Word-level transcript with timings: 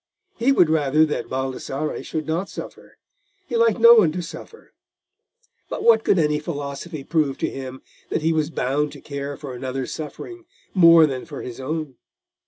He 0.35 0.51
would 0.51 0.67
rather 0.71 1.05
that 1.05 1.29
Baldassarre 1.29 2.01
should 2.03 2.25
not 2.25 2.49
suffer: 2.49 2.97
he 3.45 3.55
liked 3.55 3.77
no 3.79 3.93
one 3.93 4.11
to 4.13 4.23
suffer; 4.23 4.73
but 5.69 6.03
could 6.03 6.17
any 6.17 6.39
philosophy 6.39 7.03
prove 7.03 7.37
to 7.37 7.49
him 7.51 7.83
that 8.09 8.23
he 8.23 8.33
was 8.33 8.49
bound 8.49 8.91
to 8.93 8.99
care 8.99 9.37
for 9.37 9.53
another's 9.53 9.91
suffering 9.93 10.45
more 10.73 11.05
than 11.05 11.25
for 11.27 11.43
his 11.43 11.59
own? 11.59 11.97